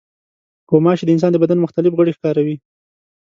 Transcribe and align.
غوماشې 0.69 1.05
د 1.05 1.09
انسان 1.15 1.31
د 1.33 1.37
بدن 1.43 1.57
مختلف 1.65 1.91
غړي 1.99 2.13
ښکاروي. 2.17 2.55